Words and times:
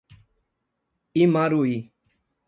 Imaruí 1.23 1.79